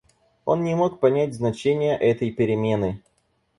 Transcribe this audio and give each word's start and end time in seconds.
Он 0.45 0.63
не 0.63 0.73
мог 0.73 0.99
понять 0.99 1.35
значения 1.35 1.95
этой 1.95 2.31
перемены. 2.31 3.03